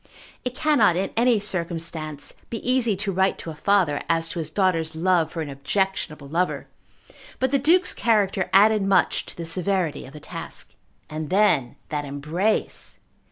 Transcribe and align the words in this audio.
It 0.43 0.55
cannot 0.55 0.95
in 0.95 1.11
any 1.15 1.39
circumstance 1.39 2.33
be 2.49 2.57
easy 2.67 2.95
to 2.95 3.11
write 3.11 3.37
to 3.37 3.51
a 3.51 3.53
father 3.53 4.01
as 4.09 4.29
to 4.29 4.39
his 4.39 4.49
daughter's 4.49 4.95
love 4.95 5.31
for 5.31 5.41
an 5.43 5.49
objectionable 5.51 6.27
lover; 6.27 6.65
but 7.37 7.51
the 7.51 7.59
Duke's 7.59 7.93
character 7.93 8.49
added 8.51 8.81
much 8.81 9.27
to 9.27 9.37
the 9.37 9.45
severity 9.45 10.07
of 10.07 10.13
the 10.13 10.19
task. 10.19 10.73
And 11.07 11.29
then 11.29 11.75
that 11.89 12.03
embrace! 12.03 12.97